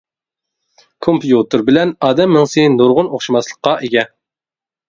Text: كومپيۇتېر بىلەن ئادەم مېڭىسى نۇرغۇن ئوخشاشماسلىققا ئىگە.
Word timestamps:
كومپيۇتېر 1.07 1.63
بىلەن 1.69 1.93
ئادەم 2.09 2.33
مېڭىسى 2.37 2.65
نۇرغۇن 2.79 3.13
ئوخشاشماسلىققا 3.13 3.79
ئىگە. 3.89 4.09